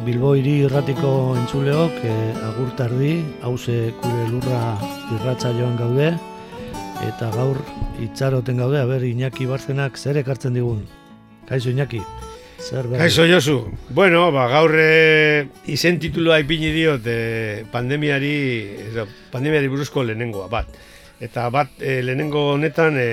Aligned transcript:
Bilbo 0.00 0.30
hiri 0.32 0.62
irratiko 0.64 1.10
entzuleok 1.36 1.96
e, 2.08 2.12
agur 2.46 2.70
tardi, 2.78 3.10
hause 3.44 3.92
kure 4.00 4.22
lurra 4.30 4.60
irratza 5.12 5.50
joan 5.52 5.76
gaude 5.76 6.06
eta 7.04 7.28
gaur 7.34 7.58
itxaroten 8.00 8.60
gaude, 8.62 8.78
aber 8.80 9.04
Iñaki 9.04 9.44
Barzenak 9.50 9.98
zer 9.98 10.16
ekartzen 10.22 10.56
digun. 10.56 10.86
Kaixo 11.48 11.68
Iñaki. 11.74 12.00
Zer 12.60 12.88
berri? 12.88 13.00
Kaixo 13.02 13.26
Josu. 13.28 13.58
Bueno, 13.90 14.30
ba, 14.32 14.46
gaur 14.48 14.72
e, 14.80 15.48
izen 15.68 16.00
titulua 16.00 16.40
ipini 16.40 16.72
diot 16.72 17.04
e, 17.04 17.64
pandemiari, 17.72 18.34
edo, 18.90 19.04
pandemiari 19.32 19.68
buruzko 19.68 20.04
lehenengoa, 20.08 20.48
bat. 20.48 20.80
Eta 21.20 21.48
bat 21.52 21.76
e, 21.80 22.00
lehenengo 22.06 22.50
honetan 22.54 22.96
e, 22.96 23.10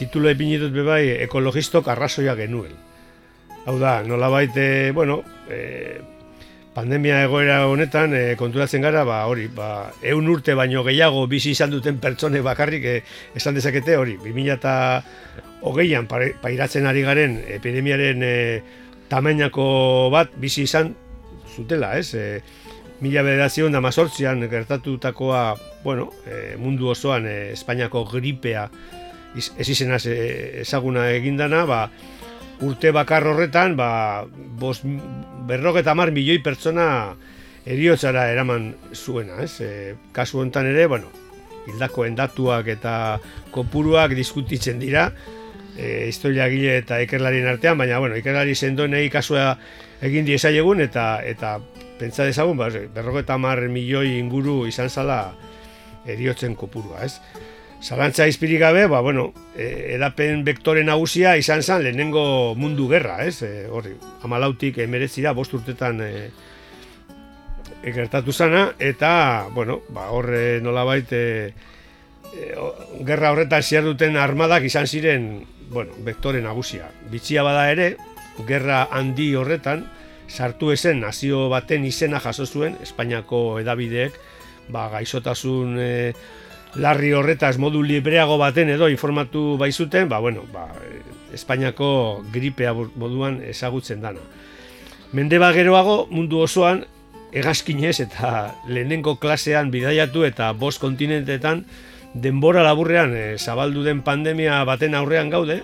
titulua 0.00 0.34
ipini 0.34 0.58
dut 0.58 0.74
bebai 0.74 1.04
ekologistok 1.28 1.94
arrazoia 1.94 2.34
genuen. 2.42 2.83
Hau 3.64 3.78
da, 3.80 4.02
nola 4.04 4.28
baite, 4.28 4.92
bueno, 4.92 5.22
e, 5.48 6.00
pandemia 6.76 7.22
egoera 7.24 7.62
honetan 7.70 8.12
e, 8.12 8.22
konturatzen 8.36 8.82
gara, 8.84 9.06
ba, 9.08 9.22
hori, 9.30 9.46
ba, 9.48 9.88
eun 10.04 10.28
urte 10.28 10.52
baino 10.58 10.82
gehiago 10.84 11.22
bizi 11.32 11.54
izan 11.54 11.72
duten 11.72 11.96
pertsone 12.02 12.42
bakarrik 12.44 12.84
e, 12.84 12.96
esan 13.40 13.56
dezakete 13.56 13.96
hori, 13.96 14.18
2000 14.20 14.52
eta 14.58 14.74
hogeian 15.64 16.10
pairatzen 16.10 16.84
ari 16.90 17.06
garen 17.06 17.38
epidemiaren 17.56 18.20
e, 18.20 18.34
tamainako 19.08 19.64
bat 20.12 20.36
bizi 20.36 20.66
izan 20.68 20.92
zutela, 21.56 21.94
ez? 21.96 22.10
E, 22.12 22.42
mila 23.00 23.24
bederazion 23.24 23.72
da 23.72 23.80
mazortzian 23.80 24.44
gertatutakoa, 24.50 25.44
bueno, 25.86 26.10
e, 26.28 26.58
mundu 26.60 26.92
osoan 26.92 27.24
e, 27.30 27.38
Espainiako 27.56 28.04
gripea 28.12 28.68
ez 29.34 29.68
izenaz 29.72 30.04
e, 30.04 30.18
ezaguna 30.62 31.08
egindana, 31.16 31.64
ba, 31.64 31.86
urte 32.62 32.92
bakar 32.94 33.26
horretan, 33.26 33.76
ba, 33.76 34.24
bos, 34.58 34.80
berrogeta 35.48 35.94
mar 35.94 36.12
milioi 36.14 36.38
pertsona 36.44 36.86
eriotzara 37.66 38.28
eraman 38.32 38.74
zuena, 38.94 39.40
ez? 39.42 39.60
E, 39.60 39.94
kasu 40.12 40.40
honetan 40.42 40.68
ere, 40.70 40.86
bueno, 40.86 41.10
hildako 41.66 42.04
endatuak 42.06 42.68
eta 42.76 42.94
kopuruak 43.54 44.14
diskutitzen 44.16 44.78
dira, 44.78 45.08
e, 45.76 46.08
historia 46.08 46.48
gile 46.52 46.78
eta 46.82 47.00
ikerlarien 47.02 47.48
artean, 47.48 47.78
baina, 47.80 47.98
bueno, 47.98 48.18
ikerlari 48.20 48.54
sendoenei 48.54 49.08
kasua 49.10 49.54
egin 50.04 50.28
egun 50.28 50.80
eta 50.80 51.22
eta 51.24 51.58
pentsa 51.98 52.24
dezagun, 52.24 52.56
ba, 52.56 52.68
berrogeta 52.68 53.38
mar 53.38 53.60
milioi 53.68 54.18
inguru 54.18 54.66
izan 54.66 54.90
zala 54.90 55.34
eriotzen 56.06 56.54
kopurua, 56.54 57.04
ez? 57.04 57.20
Zalantza 57.84 58.24
izpirik 58.26 58.62
gabe, 58.62 58.86
ba, 58.88 59.02
bueno, 59.04 59.34
e, 59.60 59.92
edapen 59.98 60.40
vektore 60.46 60.80
nagusia 60.88 61.34
izan 61.36 61.60
zen 61.60 61.82
lehenengo 61.84 62.54
mundu 62.56 62.86
gerra, 62.88 63.18
ez? 63.28 63.42
E, 63.44 63.66
horri, 63.68 63.92
amalautik 64.24 64.78
emerezira, 64.80 65.34
bost 65.36 65.52
urtetan 65.52 66.00
e, 66.00 66.12
egertatu 67.84 68.32
zana, 68.32 68.70
eta, 68.80 69.50
bueno, 69.52 69.82
ba, 69.92 70.06
horre 70.16 70.62
nolabait, 70.64 71.12
e, 71.12 71.52
e, 72.32 72.46
gerra 73.04 73.34
horretan 73.34 73.62
ziar 73.62 73.84
duten 73.84 74.16
armadak 74.16 74.64
izan 74.64 74.88
ziren, 74.88 75.26
bueno, 75.68 75.92
vektore 76.06 76.40
nagusia. 76.40 76.88
Bitxia 77.12 77.44
bada 77.44 77.66
ere, 77.74 77.90
gerra 78.48 78.86
handi 78.96 79.34
horretan, 79.36 79.84
sartu 80.32 80.72
ezen 80.72 81.04
nazio 81.04 81.50
baten 81.52 81.84
izena 81.84 82.16
jaso 82.24 82.48
zuen, 82.48 82.80
Espainiako 82.80 83.60
edabideek, 83.60 84.16
ba, 84.72 84.88
gaixotasun... 84.96 85.76
E, 85.76 85.92
larri 86.76 87.12
horretaz 87.12 87.56
modu 87.58 87.82
libreago 87.82 88.38
baten 88.38 88.68
edo 88.68 88.88
informatu 88.88 89.56
baizuten, 89.58 90.08
ba, 90.08 90.18
bueno, 90.18 90.44
ba, 90.52 90.68
Espainiako 91.34 92.22
gripea 92.30 92.72
moduan 92.74 93.40
ezagutzen 93.42 94.00
dana. 94.00 94.20
Mende 95.12 95.38
geroago 95.38 96.06
mundu 96.10 96.38
osoan 96.38 96.84
egazkinez 97.32 97.98
eta 98.00 98.54
lehenengo 98.68 99.16
klasean 99.18 99.70
bidaiatu 99.70 100.24
eta 100.24 100.52
bost 100.52 100.80
kontinentetan 100.80 101.64
denbora 102.14 102.62
laburrean 102.62 103.14
e, 103.16 103.38
zabaldu 103.38 103.82
den 103.82 104.02
pandemia 104.02 104.62
baten 104.64 104.94
aurrean 104.94 105.30
gaude, 105.30 105.62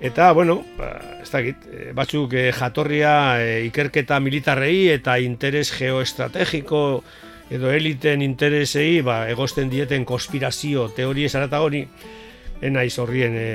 Eta, 0.00 0.30
bueno, 0.30 0.62
ba, 0.78 0.92
ez 1.22 1.30
dakit, 1.30 1.64
eh, 1.72 1.90
batzuk 1.90 2.32
e, 2.32 2.52
jatorria 2.54 3.40
ikerketa 3.66 4.20
militarrei 4.22 4.92
eta 4.94 5.16
interes 5.18 5.72
geoestrategiko 5.74 7.02
edo 7.50 7.70
eliten 7.72 8.22
interesei 8.22 9.00
ba, 9.02 9.22
egosten 9.30 9.70
dieten 9.70 10.04
konspirazio 10.04 10.88
teorie 10.96 11.28
zarata 11.28 11.62
hori 11.64 11.84
enaiz 12.60 12.98
horrien 12.98 13.36
e, 13.36 13.48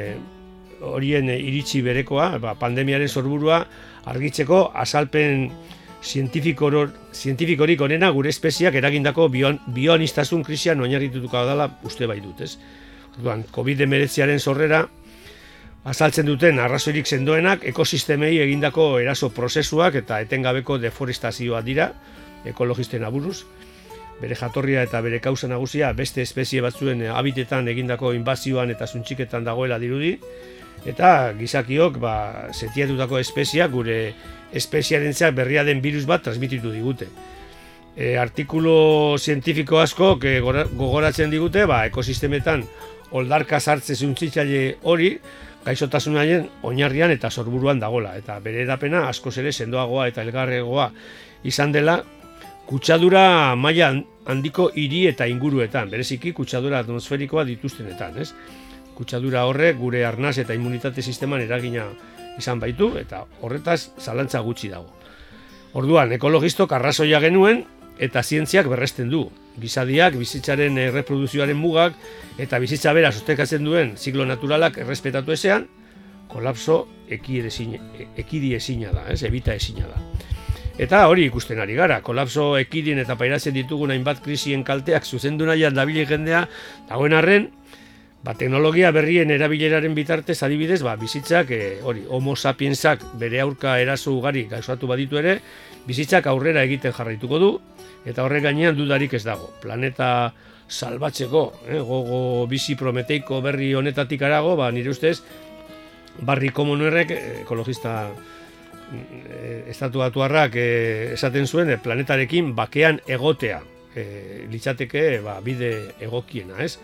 horien 0.83 1.29
iritsi 1.29 1.81
berekoa, 1.81 2.37
ba, 2.43 2.55
pandemiaren 2.59 3.09
sorburua 3.09 3.63
argitzeko 4.09 4.65
azalpen 4.75 5.49
zientifikorik 6.03 7.81
onena 7.81 8.09
gure 8.11 8.29
espeziak 8.33 8.75
eragindako 8.75 9.29
bion, 9.31 9.59
bionistasun 9.71 10.43
krisian 10.43 10.81
oinarritutuko 10.83 11.45
dela 11.47 11.69
uste 11.87 12.09
bai 12.09 12.19
dut, 12.19 12.41
ez? 12.43 12.57
Orduan, 13.15 13.45
COVID-19aren 13.55 14.41
sorrera 14.41 14.83
azaltzen 15.87 16.27
duten 16.27 16.59
arrazoirik 16.59 17.07
sendoenak 17.07 17.63
ekosistemei 17.71 18.37
egindako 18.43 18.97
eraso 18.99 19.29
prozesuak 19.35 19.95
eta 20.01 20.19
etengabeko 20.23 20.77
deforestazioa 20.81 21.61
dira 21.61 21.91
ekologisten 22.47 23.03
aburuz 23.03 23.43
bere 24.23 24.39
jatorria 24.39 24.85
eta 24.87 25.01
bere 25.03 25.19
kausa 25.19 25.49
nagusia 25.51 25.91
beste 25.93 26.23
espezie 26.23 26.63
batzuen 26.63 27.03
habitetan 27.11 27.67
egindako 27.67 28.13
inbazioan 28.15 28.71
eta 28.71 28.87
zuntxiketan 28.87 29.43
dagoela 29.43 29.79
dirudi 29.81 30.15
eta 30.87 31.33
gizakiok 31.37 31.99
ba, 31.99 32.15
setiatutako 32.51 33.19
espeziak 33.19 33.71
gure 33.71 33.97
espeziaren 34.53 35.13
berria 35.35 35.63
den 35.63 35.81
virus 35.81 36.05
bat 36.05 36.23
transmititu 36.23 36.71
digute. 36.71 37.07
E, 37.95 38.17
artikulo 38.17 39.17
zientifiko 39.17 39.79
asko 39.79 40.19
que 40.19 40.39
gogoratzen 40.39 41.29
digute 41.29 41.65
ba, 41.65 41.85
ekosistemetan 41.85 42.63
oldarka 43.11 43.59
sartze 43.59 43.95
zuntzitzaile 43.95 44.77
hori 44.83 45.17
gaixotasunaren 45.63 46.49
oinarrian 46.63 47.11
eta 47.11 47.29
sorburuan 47.29 47.79
dagola 47.79 48.17
eta 48.17 48.39
bere 48.39 48.63
edapena 48.63 49.07
asko 49.07 49.31
ere 49.37 49.51
sendoagoa 49.51 50.07
eta 50.07 50.23
elgarregoa 50.25 50.91
izan 51.43 51.71
dela 51.71 52.01
kutsadura 52.65 53.55
maila 53.55 53.93
handiko 54.25 54.69
hiri 54.75 55.05
eta 55.09 55.27
inguruetan, 55.27 55.89
bereziki 55.91 56.31
kutsadura 56.33 56.79
atmosferikoa 56.83 57.43
dituztenetan, 57.47 58.17
ez? 58.23 58.31
Kutsadura 58.95 59.45
horre 59.49 59.73
gure 59.73 60.05
arnaz 60.05 60.37
eta 60.39 60.53
immunitate 60.53 61.01
sisteman 61.01 61.41
eragina 61.41 61.87
izan 62.37 62.59
baitu 62.61 62.93
eta 62.97 63.23
horretaz 63.41 63.93
zalantza 63.99 64.39
gutxi 64.45 64.69
dago. 64.69 64.89
Orduan, 65.73 66.11
ekologistok 66.13 66.71
arrazoia 66.77 67.19
genuen 67.19 67.63
eta 67.99 68.23
zientziak 68.23 68.69
berresten 68.69 69.09
du. 69.09 69.25
Gizadiak 69.61 70.15
bizitzaren 70.17 70.77
erreproduzioaren 70.81 71.57
mugak 71.57 71.97
eta 72.41 72.59
bizitza 72.61 72.93
bera 72.93 73.11
sostekatzen 73.11 73.65
duen 73.65 73.97
ziklo 73.97 74.25
naturalak 74.25 74.79
errespetatu 74.81 75.33
ezean, 75.33 75.67
kolapso 76.29 76.87
ekidi 77.09 78.55
ezina 78.57 78.93
da, 78.93 79.05
ez? 79.13 79.21
Ebita 79.23 79.53
ezina 79.53 79.89
da. 79.89 79.99
Eta 80.81 81.03
hori 81.05 81.27
ikusten 81.29 81.59
ari 81.61 81.75
gara, 81.77 81.99
kolapso 82.01 82.55
ekidin 82.57 82.97
eta 83.03 83.13
pairatzen 83.13 83.53
ditugun 83.53 83.91
hainbat 83.93 84.23
krisien 84.25 84.63
kalteak 84.65 85.05
zuzendu 85.05 85.45
nahian 85.45 85.75
dabili 85.77 86.07
jendea, 86.09 86.47
dagoen 86.89 87.13
arren, 87.13 87.45
ba, 88.25 88.33
teknologia 88.33 88.89
berrien 88.95 89.29
erabileraren 89.35 89.93
bitartez 89.93 90.39
adibidez, 90.41 90.81
ba, 90.81 90.95
bizitzak, 90.97 91.53
e, 91.53 91.77
hori, 91.85 92.07
homo 92.09 92.33
sapiensak 92.35 93.05
bere 93.21 93.43
aurka 93.43 93.77
eraso 93.83 94.15
ugari 94.17 94.47
gauzatu 94.49 94.89
baditu 94.89 95.21
ere, 95.21 95.37
bizitzak 95.85 96.25
aurrera 96.31 96.65
egiten 96.65 96.95
jarraituko 96.97 97.39
du, 97.39 97.53
eta 98.09 98.25
horre 98.25 98.41
gainean 98.41 98.73
dudarik 98.73 99.13
ez 99.13 99.23
dago. 99.27 99.53
Planeta 99.61 100.33
salbatzeko, 100.73 101.47
eh, 101.67 101.79
gogo 101.85 102.47
bizi 102.49 102.73
prometeiko 102.75 103.43
berri 103.45 103.75
honetatik 103.77 104.25
arago, 104.25 104.55
ba, 104.57 104.71
nire 104.71 104.89
ustez, 104.89 105.19
barri 106.25 106.49
komunerrek, 106.49 107.11
ekologista 107.43 108.07
e, 108.09 108.32
estatu 109.69 110.01
batuarrak 110.03 110.55
e, 110.55 111.13
esaten 111.13 111.47
zuen, 111.47 111.69
e, 111.69 111.77
planetarekin 111.81 112.53
bakean 112.55 112.99
egotea, 113.07 113.61
e, 113.95 114.45
litzateke 114.51 115.19
ba, 115.25 115.39
bide 115.45 115.73
egokiena, 116.03 116.59
ez? 116.63 116.77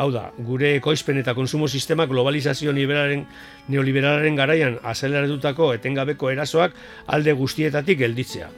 Hau 0.00 0.08
da, 0.14 0.30
gure 0.46 0.72
ekoizpen 0.78 1.18
eta 1.20 1.34
konsumo 1.36 1.68
sistema 1.68 2.06
globalizazio 2.08 2.72
liberalen, 2.72 3.26
neoliberalaren 3.68 4.38
garaian 4.38 4.78
azeleratutako 4.86 5.74
etengabeko 5.76 6.30
erasoak 6.30 6.76
alde 7.06 7.34
guztietatik 7.36 8.00
gelditzea. 8.00 8.48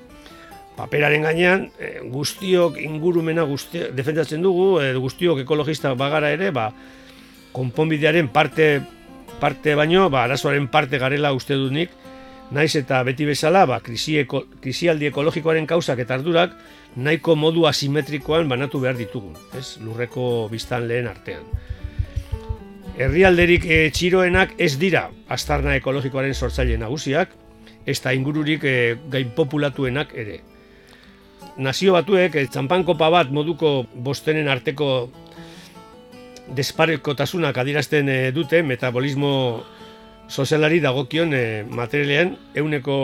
Paperaren 0.77 1.27
gainean, 1.27 1.67
guztiok 2.13 2.79
ingurumena 2.81 3.43
guzti, 3.49 3.83
defendatzen 3.93 4.45
dugu, 4.45 4.79
guztiok 5.03 5.43
ekologista 5.43 5.93
bagara 5.99 6.31
ere, 6.33 6.53
ba, 6.55 6.71
konponbidearen 7.53 8.31
parte 8.33 8.81
parte 9.43 9.75
baino, 9.75 10.07
ba, 10.09 10.23
arazoaren 10.29 10.69
parte 10.71 11.01
garela 11.03 11.33
uste 11.35 11.57
dut 11.59 11.73
nik, 11.75 11.91
naiz 12.53 12.75
eta 12.77 13.01
beti 13.07 13.27
bezala, 13.27 13.65
ba, 13.67 13.81
krisi 13.85 14.19
eko, 14.23 14.45
krisialdi 14.61 15.09
ekologikoaren 15.09 15.67
kausak 15.67 16.03
eta 16.05 16.19
ardurak, 16.19 16.55
nahiko 16.97 17.37
modu 17.37 17.67
asimetrikoan 17.67 18.49
banatu 18.49 18.81
behar 18.83 18.99
ditugu, 18.99 19.33
ez? 19.59 19.79
lurreko 19.81 20.49
biztan 20.53 20.87
lehen 20.89 21.09
artean. 21.09 21.47
Herrialderik 23.01 23.65
e, 23.65 23.79
txiroenak 23.97 24.59
ez 24.61 24.75
dira 24.79 25.07
astarna 25.33 25.79
ekologikoaren 25.81 26.35
sortzaile 26.35 26.77
nagusiak, 26.77 27.33
ez 27.87 27.99
ingururik 28.13 28.65
e, 28.65 28.97
gain 29.09 29.31
populatuenak 29.35 30.13
ere. 30.15 30.41
Nazio 31.57 31.95
batuek, 31.97 32.35
e, 32.37 32.47
txampankopa 32.47 33.09
bat 33.11 33.31
moduko 33.31 33.87
bostenen 33.95 34.49
arteko 34.49 35.11
desparekotasunak 36.53 37.57
adirazten 37.57 38.09
e, 38.09 38.31
dute 38.31 38.63
metabolismo 38.63 39.65
sozialari 40.32 40.81
dagokion 40.81 41.34
e, 41.37 41.62
materialean 41.69 42.37
euneko 42.56 42.96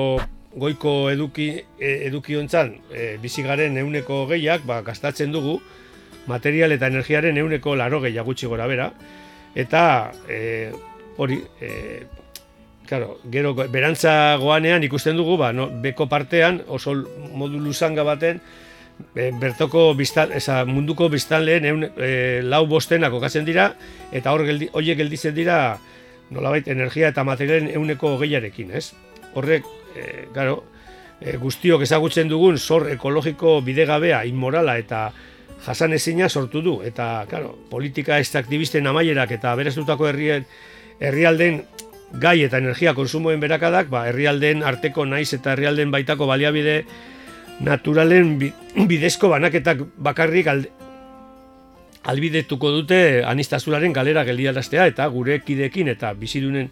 goiko 0.56 1.10
eduki 1.12 1.50
e, 1.60 1.90
edukiontzan 2.08 2.72
e, 2.88 3.16
bizigaren 3.20 3.76
euneko 3.76 4.22
gehiak 4.30 4.64
ba, 4.66 4.80
gastatzen 4.86 5.34
dugu 5.34 5.58
material 6.28 6.72
eta 6.72 6.88
energiaren 6.88 7.36
euneko 7.36 7.74
laro 7.76 8.00
gehiago 8.00 8.32
gutxi 8.32 8.48
gora 8.48 8.66
bera. 8.66 8.88
Eta 9.54 9.82
e, 10.28 10.70
hori 11.18 11.36
e, 11.60 12.06
claro, 12.88 13.18
gero 13.30 13.52
berantza 13.54 14.36
goanean 14.40 14.84
ikusten 14.88 15.20
dugu 15.20 15.36
ba, 15.36 15.52
no, 15.52 15.68
beko 15.68 16.08
partean 16.08 16.62
oso 16.66 16.96
modu 17.36 17.60
luzanga 17.60 18.08
baten 18.08 18.40
e, 19.14 19.28
bertoko 19.36 19.92
biztan, 19.98 20.32
eza, 20.32 20.62
munduko 20.64 21.10
biztan 21.12 21.44
lehen 21.44 21.90
e, 21.92 22.40
lau 22.40 22.64
bostenak 22.72 23.12
okatzen 23.20 23.44
dira, 23.44 23.74
eta 24.12 24.32
hor 24.32 24.48
geldi, 24.48 24.72
oiek 24.72 24.96
gelditzen 25.04 25.36
dira 25.36 25.60
nolabait 26.30 26.68
energia 26.68 27.08
eta 27.12 27.24
materialen 27.24 27.70
euneko 27.74 28.16
gehiarekin, 28.20 28.72
ez? 28.76 28.92
Horrek, 29.34 29.66
e, 29.96 30.26
garo, 30.34 30.62
e, 31.20 31.36
guztiok 31.40 31.82
ezagutzen 31.86 32.28
dugun 32.28 32.58
zor 32.58 32.88
ekologiko 32.92 33.58
bidegabea, 33.64 34.24
inmorala 34.28 34.78
eta 34.78 35.08
jasan 35.66 35.92
ezina 35.96 36.28
sortu 36.28 36.62
du, 36.62 36.78
eta, 36.86 37.26
claro, 37.30 37.56
politika 37.70 38.18
extraktivisten 38.18 38.86
amaierak 38.86 39.32
eta 39.38 39.54
beraztutako 39.58 40.08
herrien, 40.08 40.46
herrialden 41.00 41.62
gai 42.12 42.42
eta 42.44 42.58
energia 42.58 42.94
konsumoen 42.94 43.40
berakadak, 43.40 43.90
ba, 43.92 44.06
herrialden 44.08 44.62
arteko 44.64 45.04
naiz 45.06 45.32
eta 45.36 45.52
herrialden 45.52 45.90
baitako 45.92 46.28
baliabide 46.30 46.82
naturalen 47.60 48.36
bidezko 48.38 49.28
banaketak 49.32 49.82
bakarrik 49.96 50.46
alde, 50.46 50.70
albidetuko 52.04 52.70
dute 52.70 53.24
anistazularen 53.26 53.92
galera 53.92 54.24
geldiaraztea 54.24 54.86
eta 54.86 55.06
gure 55.12 55.40
kidekin 55.44 55.88
eta 55.88 56.12
bizidunen 56.14 56.70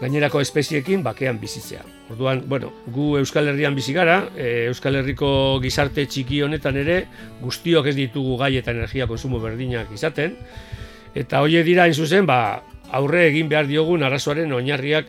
gainerako 0.00 0.42
espeziekin 0.44 1.02
bakean 1.02 1.38
bizitzea. 1.40 1.82
Orduan, 2.10 2.42
bueno, 2.46 2.72
gu 2.92 3.16
Euskal 3.18 3.48
Herrian 3.48 3.74
bizi 3.74 3.94
gara, 3.96 4.26
e, 4.36 4.66
Euskal 4.68 4.98
Herriko 5.00 5.58
gizarte 5.62 6.04
txiki 6.06 6.42
honetan 6.44 6.76
ere 6.76 7.06
guztiok 7.40 7.88
ez 7.88 7.96
ditugu 7.96 8.36
gai 8.36 8.56
eta 8.60 8.74
energia 8.76 9.06
konsumo 9.08 9.40
berdinak 9.40 9.92
izaten 9.94 10.36
eta 11.16 11.40
hoe 11.40 11.62
dira 11.64 11.86
in 11.88 11.94
zuzen, 11.94 12.26
ba, 12.28 12.62
aurre 12.92 13.26
egin 13.30 13.48
behar 13.48 13.66
diogun 13.66 14.04
arazoaren 14.04 14.52
oinarriak 14.52 15.08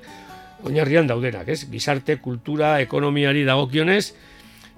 oinarrian 0.64 1.08
daudenak, 1.08 1.50
ez? 1.52 1.68
Gizarte, 1.70 2.18
kultura, 2.24 2.78
ekonomiari 2.82 3.44
dagokionez, 3.46 4.14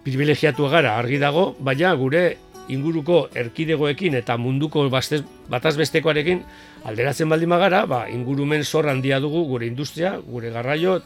privilegiatu 0.03 0.67
gara 0.71 0.97
argi 0.97 1.19
dago, 1.21 1.53
baina 1.59 1.93
gure 1.95 2.23
inguruko 2.69 3.27
erkidegoekin 3.35 4.15
eta 4.19 4.37
munduko 4.37 4.85
batazbestekoarekin 4.89 6.43
alderatzen 6.89 7.29
baldin 7.29 7.49
bagara, 7.49 7.85
ba, 7.89 8.05
ingurumen 8.09 8.63
zor 8.63 8.89
handia 8.89 9.19
dugu 9.19 9.45
gure 9.49 9.67
industria, 9.67 10.17
gure 10.25 10.51
garraio 10.53 10.99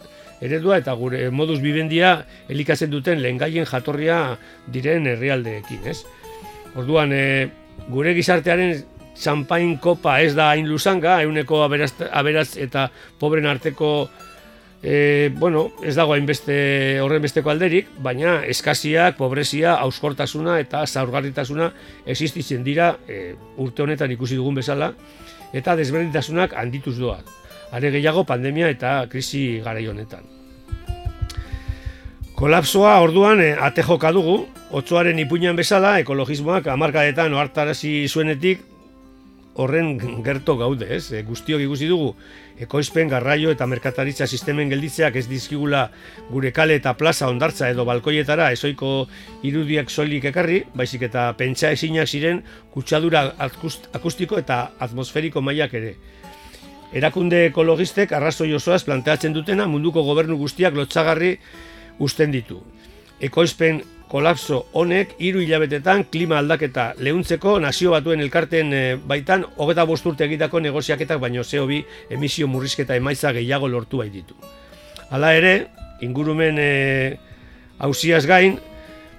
eredua 0.44 0.78
eta 0.82 0.94
gure 1.00 1.30
moduz 1.32 1.60
bibendia 1.64 2.26
elikatzen 2.52 2.92
duten 2.92 3.22
lehengaien 3.24 3.66
jatorria 3.70 4.38
diren 4.68 5.08
herrialdeekin, 5.08 5.88
ez? 5.88 6.02
Orduan, 6.76 7.14
e, 7.14 7.48
gure 7.90 8.14
gizartearen 8.18 8.84
champain 9.16 9.78
kopa 9.78 10.20
ez 10.22 10.34
da 10.36 10.50
hain 10.52 10.68
luzanga, 10.68 11.22
euneko 11.24 11.64
aberaz, 11.64 11.94
aberaz 12.12 12.56
eta 12.58 12.90
pobren 13.20 13.48
arteko 13.48 14.10
E, 14.84 15.32
bueno, 15.40 15.72
ez 15.82 15.96
dago 15.96 16.12
hainbeste 16.12 17.00
horren 17.00 17.24
besteko 17.24 17.54
alderik, 17.54 17.88
baina 18.04 18.42
eskaziak, 18.52 19.16
pobrezia, 19.16 19.78
auskortasuna 19.80 20.58
eta 20.60 20.82
zaurgarritasuna 20.84 21.70
existitzen 22.06 22.66
dira 22.68 22.90
e, 23.08 23.38
urte 23.64 23.86
honetan 23.86 24.12
ikusi 24.12 24.36
dugun 24.36 24.60
bezala, 24.60 24.92
eta 25.56 25.78
desberdintasunak 25.80 26.58
handituz 26.60 26.98
doa. 27.00 27.22
Are 27.72 27.94
gehiago 27.96 28.26
pandemia 28.28 28.68
eta 28.76 28.98
krisi 29.10 29.62
garai 29.64 29.88
honetan. 29.88 30.28
Kolapsoa 32.36 32.98
orduan 33.00 33.40
e, 33.40 33.54
ate 33.56 33.88
joka 33.88 34.12
dugu, 34.12 34.42
otzoaren 34.76 35.16
ipuinan 35.24 35.56
bezala, 35.56 35.96
ekologismoak 36.04 36.68
amarkadetan 36.68 37.32
oartarazi 37.40 38.02
zuenetik 38.10 38.73
horren 39.56 40.00
gerto 40.24 40.56
gaude, 40.58 40.88
ez? 40.96 41.12
E, 41.14 41.22
guztiok 41.28 41.62
ikusi 41.62 41.88
dugu 41.90 42.14
ekoizpen, 42.64 43.10
garraio 43.12 43.52
eta 43.54 43.68
merkataritza 43.70 44.28
sistemen 44.28 44.70
gelditzeak 44.72 45.16
ez 45.20 45.28
dizkigula 45.30 45.88
gure 46.32 46.52
kale 46.54 46.78
eta 46.80 46.96
plaza 46.98 47.30
ondartza 47.30 47.70
edo 47.70 47.86
balkoietara 47.86 48.52
ezoiko 48.56 49.08
irudiak 49.46 49.94
soilik 49.94 50.26
ekarri, 50.32 50.64
baizik 50.74 51.06
eta 51.10 51.32
pentsa 51.38 51.72
ezinak 51.74 52.10
ziren 52.10 52.44
kutsadura 52.74 53.34
akustiko 53.94 54.42
eta 54.42 54.64
atmosferiko 54.80 55.42
mailak 55.42 55.74
ere. 55.78 55.96
Erakunde 56.94 57.48
ekologistek 57.48 58.12
arrazoi 58.14 58.52
osoaz 58.54 58.84
planteatzen 58.86 59.34
dutena 59.34 59.66
munduko 59.70 60.04
gobernu 60.06 60.38
guztiak 60.38 60.76
lotxagarri 60.78 61.38
usten 62.00 62.34
ditu. 62.34 62.60
Ekoizpen 63.24 63.82
kolapso 64.14 64.68
honek 64.78 65.16
hiru 65.26 65.42
hilabetetan 65.42 66.04
klima 66.14 66.38
aldaketa 66.38 66.92
lehuntzeko 67.02 67.56
nazio 67.64 67.96
batuen 67.96 68.22
elkarten 68.22 68.74
e, 68.74 68.82
baitan 69.10 69.48
hogeta 69.58 69.88
bosturte 69.90 70.28
egitako 70.28 70.60
negoziaketak 70.62 71.18
baino 71.24 71.42
CO2 71.42 71.80
emisio 72.14 72.46
murrizketa 72.48 72.94
emaitza 73.00 73.32
gehiago 73.34 73.72
lortu 73.74 74.04
bai 74.04 74.12
ditu. 74.14 74.38
Hala 75.10 75.32
ere, 75.34 75.54
ingurumen 76.06 76.62
hausiaz 77.82 78.28
gain, 78.30 78.60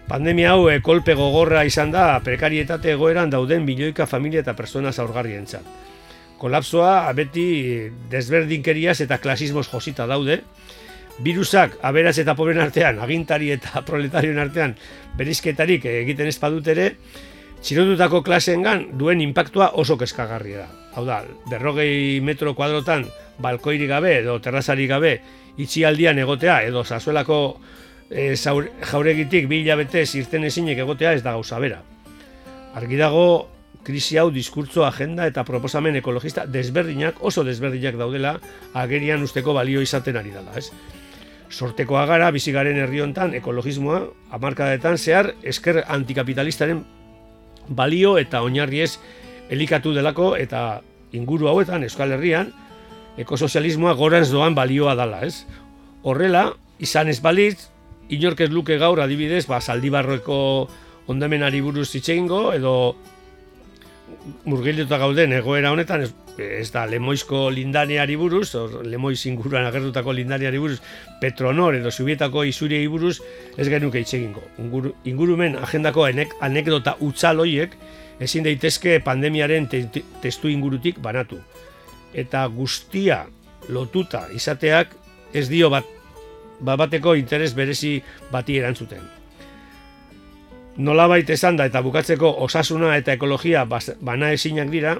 pandemia 0.06 0.52
hau 0.54 0.68
e, 0.70 0.78
kolpe 0.78 1.18
gogorra 1.18 1.64
izan 1.66 1.90
da 1.90 2.20
prekarietate 2.22 2.94
egoeran 2.94 3.34
dauden 3.34 3.66
milioika 3.66 4.06
familia 4.06 4.46
eta 4.46 4.54
persona 4.54 4.92
zaurgarrientzat. 4.92 5.66
Kolapsoa 6.38 7.10
beti 7.18 7.48
desberdinkeriaz 8.14 9.00
eta 9.02 9.18
klasismos 9.18 9.66
josita 9.72 10.06
daude, 10.06 10.44
virusak 11.22 11.78
aberaz 11.82 12.16
eta 12.18 12.34
pobren 12.34 12.58
artean, 12.58 12.98
agintari 12.98 13.52
eta 13.54 13.82
proletarioen 13.88 14.40
artean 14.42 14.74
berizketarik 15.18 15.86
egiten 15.90 16.30
ez 16.30 16.38
badut 16.42 16.66
ere, 16.74 16.90
txirotutako 17.64 18.22
klaseengan 18.26 18.90
duen 18.98 19.22
inpaktua 19.24 19.70
oso 19.80 19.96
keskagarria 20.00 20.64
da. 20.64 20.68
Hau 20.94 21.04
da, 21.06 21.22
berrogei 21.50 22.20
metro 22.22 22.52
kuadrotan 22.54 23.06
balkoirik 23.42 23.88
gabe 23.90 24.18
edo 24.20 24.36
terrazari 24.42 24.86
gabe 24.86 25.16
itxialdian 25.58 26.18
egotea 26.22 26.60
edo 26.68 26.84
zazuelako 26.84 27.38
e, 28.10 28.34
jauregitik 28.36 29.48
bi 29.50 29.62
hilabete 29.62 30.04
zirten 30.06 30.44
ezinek 30.44 30.78
egotea 30.84 31.14
ez 31.14 31.22
da 31.22 31.32
gauza 31.34 31.58
bera. 31.58 31.80
Argi 32.74 32.98
dago, 32.98 33.48
krisi 33.84 34.18
hau 34.18 34.30
diskurtzo 34.34 34.84
agenda 34.86 35.26
eta 35.30 35.44
proposamen 35.46 35.96
ekologista 36.00 36.46
desberdinak, 36.46 37.20
oso 37.22 37.44
desberdinak 37.46 37.98
daudela, 38.00 38.36
agerian 38.74 39.22
usteko 39.22 39.54
balio 39.54 39.82
izaten 39.84 40.18
ari 40.20 40.34
dela, 40.34 40.54
ez? 40.58 40.70
Sortekoa 41.54 42.04
gara 42.10 42.30
bizigaren 42.34 42.78
herri 42.82 43.00
hontan 43.04 43.34
ekologismoa 43.38 44.00
hamarkadetan 44.34 44.98
zehar 44.98 45.30
esker 45.42 45.84
antikapitalistaren 45.86 46.82
balio 47.68 48.16
eta 48.18 48.42
oinarriez 48.42 48.96
elikatu 49.54 49.94
delako 49.94 50.34
eta 50.36 50.82
inguru 51.14 51.48
hauetan, 51.48 51.84
Euskal 51.86 52.12
Herrian, 52.16 52.50
ekosozialismoa 53.22 53.94
gorantz 53.94 54.30
doan 54.32 54.56
balioa 54.56 54.96
dala, 54.98 55.22
ez? 55.22 55.44
Horrela, 56.02 56.48
izan 56.82 57.08
ez 57.12 57.20
balitz, 57.22 57.68
inork 58.10 58.42
ez 58.44 58.50
luke 58.50 58.76
gaur 58.82 59.00
adibidez, 59.00 59.44
ba, 59.46 59.60
zaldibarroeko 59.60 60.38
ondamenari 61.12 61.60
buruz 61.62 61.92
itxegingo, 61.94 62.48
edo 62.56 62.74
murgilduta 64.48 64.98
gauden 64.98 65.36
egoera 65.38 65.70
honetan, 65.72 66.08
ez, 66.08 66.10
ez 66.38 66.70
da 66.72 66.84
lemoizko 66.86 67.48
lindaneari 67.50 68.16
buruz, 68.16 68.54
or, 68.58 68.80
lemoiz 68.86 69.20
inguruan 69.26 69.66
agertutako 69.68 70.12
lindaneari 70.12 70.58
buruz, 70.58 70.80
Petronor 71.20 71.76
edo 71.78 71.90
Zubietako 71.90 72.44
izuriei 72.44 72.86
buruz, 72.90 73.20
ez 73.56 73.68
genuke 73.68 74.02
itxegingo. 74.02 74.42
Inguru, 74.58 74.94
ingurumen 75.04 75.56
agendako 75.60 76.08
enek, 76.08 76.34
anekdota 76.40 76.96
utzaloiek, 77.00 77.76
ezin 78.20 78.46
daitezke 78.46 78.98
pandemiaren 79.04 79.68
te, 79.70 79.84
testu 80.22 80.50
ingurutik 80.50 81.00
banatu. 81.02 81.38
Eta 82.14 82.46
guztia 82.46 83.24
lotuta 83.68 84.28
izateak 84.34 84.94
ez 85.34 85.48
dio 85.50 85.70
bat, 85.70 85.86
bat 86.60 86.78
bateko 86.78 87.14
interes 87.18 87.54
berezi 87.54 87.96
bati 88.32 88.58
erantzuten. 88.58 89.02
Nolabait 90.76 91.28
esan 91.30 91.56
da 91.56 91.68
eta 91.70 91.82
bukatzeko 91.86 92.32
osasuna 92.42 92.96
eta 92.98 93.14
ekologia 93.14 93.62
bana 93.66 94.32
ezinak 94.34 94.70
dira, 94.70 94.96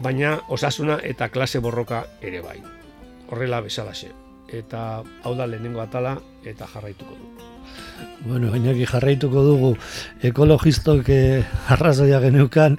baina 0.00 0.40
osasuna 0.48 0.98
eta 1.04 1.28
klase 1.28 1.60
borroka 1.60 2.04
ere 2.22 2.40
bai. 2.40 2.58
Horrela 3.30 3.60
bezalaxe. 3.60 4.10
Eta 4.50 5.02
hau 5.22 5.34
da 5.38 5.46
lehenengo 5.46 5.80
atala 5.80 6.16
eta 6.44 6.66
jarraituko 6.66 7.14
du. 7.14 7.28
Bueno, 8.24 8.50
Iñaki 8.56 8.86
jarraituko 8.88 9.44
dugu 9.44 9.74
ekologistok 10.26 11.08
eh, 11.08 11.44
arrazoia 11.68 12.20
geneukan, 12.20 12.78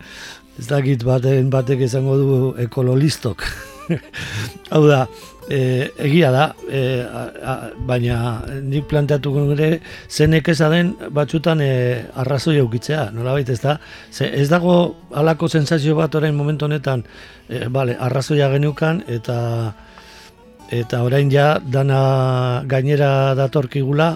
ez 0.60 0.68
dakit 0.68 1.06
baten 1.08 1.50
batek 1.54 1.86
izango 1.88 2.18
dugu 2.20 2.50
ekololistok. 2.62 3.46
Hau 4.74 4.84
da, 4.88 5.06
e, 5.50 5.92
egia 5.98 6.32
da, 6.32 6.46
e, 6.70 7.02
a, 7.02 7.56
baina 7.88 8.18
nik 8.62 8.88
planteatuko 8.92 9.46
gure 9.52 9.70
zenek 10.10 10.52
eza 10.54 10.70
den 10.70 10.94
batzutan 11.14 11.62
e, 11.62 11.72
arrazoi 12.24 12.58
eukitzea, 12.62 13.10
nola 13.16 13.36
baita 13.38 13.56
ez 13.56 13.62
da? 13.64 13.78
Ze, 14.12 14.30
ez 14.42 14.48
dago 14.50 14.96
alako 15.18 15.50
sensazio 15.50 15.96
bat 15.96 16.16
orain 16.16 16.36
momentu 16.36 16.66
honetan, 16.66 17.06
e, 17.50 17.68
bale, 17.70 17.98
arrazoia 18.00 18.52
genukan 18.54 19.04
eta 19.08 19.40
eta 20.72 21.02
orain 21.04 21.32
ja 21.32 21.60
dana 21.60 22.64
gainera 22.66 23.36
datorkigula, 23.36 24.14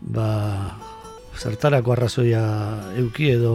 ba, 0.00 0.28
zertarako 1.38 1.92
arrazoia 1.92 2.42
euki 2.96 3.34
edo 3.34 3.54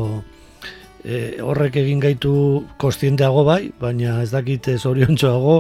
e, 1.04 1.40
horrek 1.44 1.78
egin 1.84 2.02
gaitu 2.04 2.34
kostienteago 2.82 3.44
bai, 3.48 3.72
baina 3.80 4.22
ez 4.24 4.32
dakite 4.32 4.78
zoriontxoago, 4.80 5.58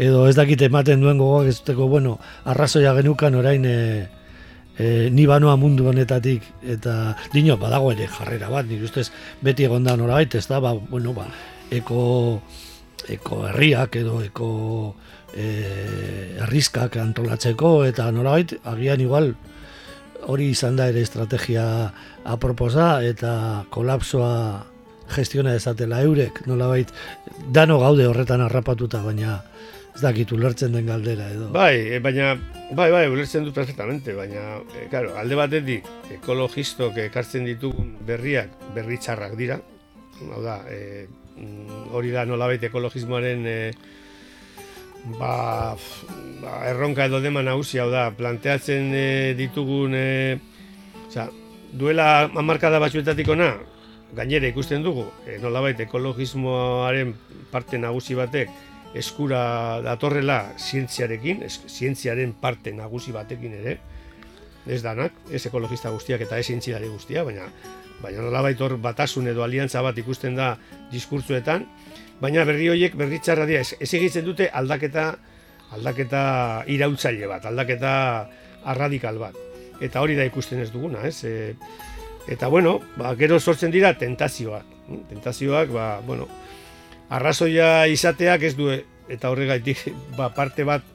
edo 0.00 0.26
ez 0.28 0.34
dakite 0.36 0.68
ematen 0.68 1.00
duen 1.02 1.20
gogoak 1.20 1.48
ez 1.50 1.58
duteko, 1.60 1.88
bueno, 1.88 2.18
arrazoia 2.44 2.94
genukan 3.00 3.38
orain 3.40 3.64
e, 3.64 3.78
e, 4.76 4.88
ni 5.10 5.26
banoa 5.26 5.56
mundu 5.56 5.88
honetatik, 5.88 6.44
eta 6.62 7.16
dino, 7.32 7.56
badago 7.60 7.92
ere 7.92 8.08
jarrera 8.12 8.50
bat, 8.52 8.68
nik 8.68 8.84
ustez 8.88 9.08
beti 9.42 9.68
egon 9.68 9.88
da 9.88 9.96
norabait, 9.96 10.34
ez 10.34 10.46
da, 10.48 10.60
ba, 10.60 10.74
bueno, 10.74 11.16
ba, 11.16 11.28
eko, 11.72 12.02
eko 13.10 13.46
herriak 13.48 13.96
edo 14.02 14.20
eko 14.24 14.50
e, 15.32 15.48
herrizkak 16.44 17.00
antolatzeko, 17.00 17.80
eta 17.88 18.10
norabait, 18.12 18.58
agian 18.68 19.00
igual, 19.00 19.32
hori 20.22 20.52
izan 20.52 20.76
da 20.78 20.86
ere 20.86 21.00
estrategia 21.02 21.64
aproposa 22.30 23.00
eta 23.02 23.64
kolapsoa 23.74 24.71
gestiona 25.14 25.54
dezatela 25.54 26.02
eurek, 26.02 26.44
nolabait 26.46 26.90
dano 27.52 27.78
gaude 27.82 28.06
horretan 28.08 28.42
harrapatuta, 28.44 29.02
baina 29.04 29.40
ez 29.92 30.00
dakit 30.00 30.32
ulertzen 30.32 30.72
den 30.72 30.88
galdera 30.88 31.28
edo. 31.34 31.50
Bai, 31.52 31.76
e, 31.96 31.98
baina 32.00 32.32
bai, 32.72 32.88
bai, 32.92 33.06
ulertzen 33.12 33.44
dut 33.44 33.54
perfectamente, 33.56 34.14
baina 34.16 34.60
e, 34.72 34.86
claro, 34.90 35.12
alde 35.20 35.36
batetik 35.36 35.88
ekologistok 36.16 36.96
ekartzen 37.08 37.44
ditugun 37.48 37.98
berriak 38.08 38.54
berri 38.76 38.98
txarrak 38.98 39.36
dira. 39.36 39.60
Hau 40.22 40.40
da, 40.44 40.60
e, 40.70 41.06
hori 41.92 42.12
da 42.14 42.24
nolabait 42.28 42.62
ekologismoaren 42.68 43.44
e, 43.48 43.58
ba, 45.18 45.74
ba, 46.40 46.56
erronka 46.70 47.08
edo 47.10 47.20
dema 47.20 47.44
nagusi 47.44 47.82
hau 47.82 47.90
da, 47.92 48.08
planteatzen 48.16 48.92
e, 48.96 49.06
ditugun 49.36 49.96
e, 49.98 50.08
oza, 51.08 51.28
duela 51.72 52.30
amarkada 52.38 52.80
batzuetatik 52.80 53.28
ona, 53.32 53.52
gainera 54.16 54.48
ikusten 54.48 54.82
dugu, 54.84 55.06
e, 55.26 55.38
nolabait 55.42 55.80
ekologismoaren 55.80 57.14
parte 57.52 57.80
nagusi 57.80 58.16
batek 58.18 58.50
eskura 58.94 59.80
datorrela 59.84 60.52
zientziarekin, 60.58 61.42
es, 61.46 61.60
zientziaren 61.68 62.34
parte 62.40 62.74
nagusi 62.76 63.12
batekin 63.12 63.54
ere, 63.60 63.78
ez 64.66 64.82
danak, 64.84 65.14
ez 65.32 65.44
ekologista 65.48 65.90
guztiak 65.90 66.22
eta 66.26 66.38
ez 66.38 66.46
zientziari 66.46 66.90
guztia, 66.92 67.24
baina 67.24 67.48
baina 68.02 68.22
nolabait 68.24 68.60
hor 68.60 68.76
batasun 68.82 69.28
edo 69.30 69.44
aliantza 69.44 69.82
bat 69.82 69.98
ikusten 69.98 70.34
da 70.36 70.56
diskurtzuetan, 70.90 71.66
baina 72.20 72.44
berri 72.44 72.68
horiek 72.68 72.96
berritzarra 72.98 73.46
dira, 73.46 73.62
ez, 73.62 73.94
ez 73.94 74.24
dute 74.24 74.48
aldaketa 74.52 75.12
aldaketa 75.72 76.22
irautzaile 76.68 77.28
bat, 77.30 77.46
aldaketa 77.48 77.92
arradikal 78.68 79.18
bat. 79.22 79.38
Eta 79.82 80.02
hori 80.02 80.14
da 80.18 80.26
ikusten 80.28 80.60
ez 80.62 80.70
duguna, 80.70 81.06
ez? 81.08 81.24
E, 81.24 81.54
Eta 82.28 82.48
bueno, 82.48 82.80
ba, 82.96 83.14
gero 83.16 83.40
sortzen 83.40 83.72
dira 83.74 83.96
tentazioak. 83.98 84.66
Tentazioak, 85.08 85.72
ba, 85.74 85.86
bueno, 86.06 86.28
arrazoia 87.10 87.86
izateak 87.90 88.46
ez 88.46 88.54
du, 88.56 88.70
eta 89.10 89.30
horregaitik 89.30 89.88
ba, 90.18 90.30
parte 90.34 90.64
bat 90.64 90.86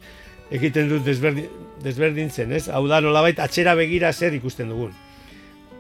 egiten 0.51 0.87
dut 0.89 1.03
desberdin, 1.05 1.49
desberdintzen, 1.83 2.53
ez? 2.55 2.67
Hau 2.71 2.85
da 2.87 3.01
nolabait 3.03 3.39
atxera 3.43 3.75
begira 3.75 4.13
zer 4.13 4.37
ikusten 4.37 4.71
dugun. 4.71 4.93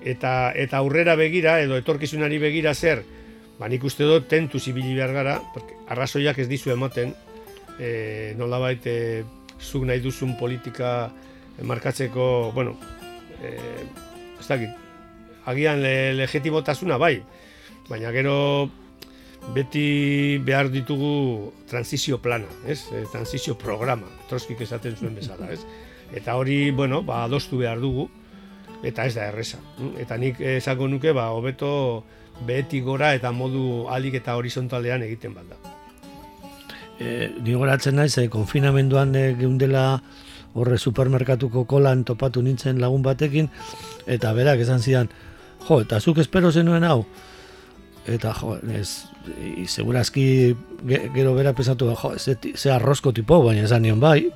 Eta, 0.03 0.51
eta 0.55 0.81
aurrera 0.81 1.15
begira, 1.19 1.57
edo 1.63 1.77
etorkizunari 1.79 2.37
begira 2.41 2.75
zer, 2.75 3.03
ba, 3.57 3.69
nik 3.71 3.83
uste 3.87 4.05
dut 4.05 4.27
tentu 4.29 4.59
zibili 4.59 4.93
behar 4.95 5.15
gara, 5.15 5.39
arrazoiak 5.87 6.37
ez 6.43 6.47
dizu 6.51 6.73
ematen, 6.75 7.15
e, 7.79 8.33
nolabait 8.37 8.83
e, 8.85 8.97
zuk 9.57 9.87
nahi 9.87 10.03
duzun 10.03 10.35
politika 10.37 11.09
markatzeko, 11.65 12.51
bueno, 12.53 12.75
e, 13.41 13.55
ez 14.37 14.47
dakit, 14.47 14.86
agian 15.47 15.81
le, 15.81 16.13
legitimotasuna 16.17 16.99
bai, 17.01 17.15
baina 17.87 18.11
gero 18.11 18.35
beti 19.55 20.37
behar 20.43 20.69
ditugu 20.73 21.53
transizio 21.69 22.19
plana, 22.21 22.49
ez? 22.67 22.81
E, 22.91 23.05
transizio 23.11 23.55
programa, 23.57 24.09
troskik 24.29 24.61
esaten 24.65 24.97
zuen 24.97 25.15
bezala, 25.15 25.49
ez? 25.53 25.61
Eta 26.15 26.35
hori, 26.39 26.71
bueno, 26.71 27.01
ba, 27.03 27.23
adostu 27.23 27.59
behar 27.61 27.79
dugu, 27.79 28.09
eta 28.83 29.05
ez 29.07 29.15
da 29.15 29.27
erresa. 29.31 29.59
Eta 29.99 30.17
nik 30.19 30.41
esango 30.57 30.87
nuke, 30.91 31.13
ba, 31.15 31.29
hobeto 31.35 32.03
beti 32.45 32.81
gora 32.85 33.13
eta 33.17 33.31
modu 33.33 33.87
alik 33.89 34.19
eta 34.19 34.35
horizontalean 34.37 35.03
egiten 35.07 35.33
bat 35.37 35.47
da. 35.49 35.75
E, 36.99 37.29
ni 37.41 37.53
goratzen 37.53 37.97
naiz, 37.97 38.17
e, 38.17 38.27
konfinamenduan 38.33 39.15
e, 39.15 39.27
geundela 39.37 40.01
horre 40.57 40.79
supermerkatuko 40.81 41.65
kolan 41.69 42.03
topatu 42.03 42.41
nintzen 42.41 42.81
lagun 42.81 43.03
batekin, 43.05 43.49
eta 44.09 44.33
berak 44.33 44.63
esan 44.65 44.81
zidan, 44.81 45.11
jo, 45.67 45.81
eta 45.83 45.99
zuk 45.99 46.21
espero 46.23 46.51
zenuen 46.51 46.85
hau, 46.87 47.05
eta 48.07 48.33
jo, 48.39 48.55
ez, 48.71 49.07
segurazki 49.67 50.55
gero 51.15 51.33
bera 51.35 51.53
pesatu, 51.53 51.91
jo, 51.95 52.13
ze, 52.17 52.37
ze 52.55 52.71
arrozko 52.71 53.13
tipo, 53.13 53.41
baina 53.43 53.65
esan 53.67 53.83
nion 53.83 53.99
bai, 53.99 54.29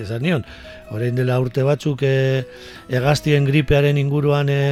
esan 0.00 0.24
nion, 0.24 0.46
orain 0.92 1.16
dela 1.16 1.38
urte 1.40 1.64
batzuk 1.66 2.04
e, 2.06 2.44
egaztien 2.92 3.44
gripearen 3.48 4.00
inguruan 4.00 4.48
e, 4.52 4.62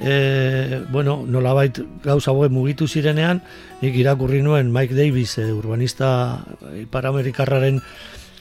e, 0.00 0.80
bueno, 0.92 1.22
nolabait 1.26 1.82
gauza 2.04 2.32
boe 2.32 2.48
mugitu 2.52 2.88
zirenean, 2.88 3.42
nik 3.82 3.96
irakurri 3.96 4.42
nuen 4.42 4.72
Mike 4.72 4.96
Davis, 4.96 5.36
e, 5.38 5.50
urbanista 5.52 6.42
iparamerikarraren 6.84 7.80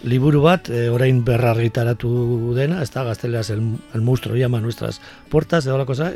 liburu 0.03 0.41
bat, 0.41 0.69
e, 0.69 0.89
orain 0.89 1.21
berrargitaratu 1.25 2.53
dena, 2.57 2.81
ez 2.81 2.89
da, 2.93 3.03
gazteleaz 3.05 3.49
el, 3.53 3.61
el 3.93 4.01
monstruo 4.01 4.35
llama 4.35 4.61
nuestras 4.61 5.01
puertas, 5.29 5.65
edo 5.65 5.85
cosa, 5.85 6.11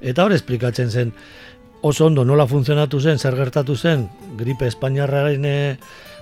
eta 0.00 0.24
hor 0.24 0.34
esplikatzen 0.36 0.90
zen, 0.90 1.12
oso 1.82 2.06
ondo 2.06 2.24
nola 2.24 2.46
funtzionatu 2.46 3.00
zen, 3.00 3.18
zer 3.18 3.36
gertatu 3.36 3.76
zen, 3.76 4.08
gripe 4.36 4.68
espainiarraren 4.68 5.44
e, 5.44 5.58